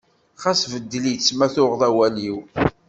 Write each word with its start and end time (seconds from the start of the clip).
Xas 0.43 0.61
beddel-itt 0.71 1.27
ma 1.37 1.47
tuɣeḍ 1.53 1.81
awal-iw. 1.87 2.37